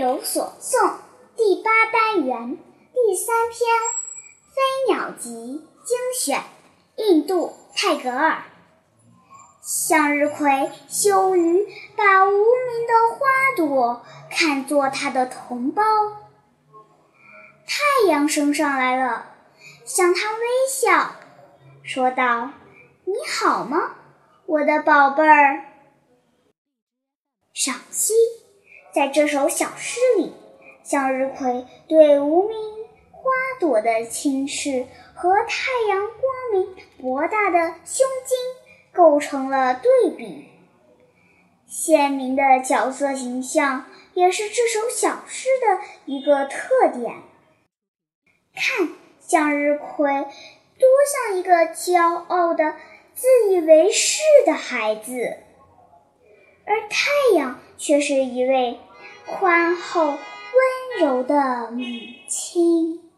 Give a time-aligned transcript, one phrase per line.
[0.00, 0.94] 有所诵
[1.36, 3.68] 第八单元第三篇
[4.88, 5.28] 《飞鸟集》
[5.86, 6.42] 精选，
[6.96, 8.44] 印度泰戈尔。
[9.60, 11.66] 向日葵羞于
[11.98, 15.82] 把无名的花朵看作它的同胞。
[17.66, 19.34] 太阳升上来了，
[19.84, 21.10] 向它微笑，
[21.82, 22.52] 说道
[23.04, 23.96] ：“你好吗，
[24.46, 25.66] 我的宝贝儿？”
[27.52, 28.14] 赏析。
[28.92, 30.32] 在这首小诗里，
[30.82, 32.58] 向日葵对无名
[33.12, 38.36] 花朵的轻视和太阳光明博大的胸襟
[38.92, 40.48] 构成了对比，
[41.68, 47.14] 鲜明的角色形象也是这首小诗的一个特点。
[48.54, 48.88] 看，
[49.20, 50.88] 向日葵多
[51.28, 52.74] 像一个骄傲的、
[53.14, 55.38] 自以为是的孩子。
[56.64, 58.78] 而太阳却是一位
[59.26, 60.18] 宽厚温
[61.00, 61.84] 柔的母
[62.28, 63.09] 亲。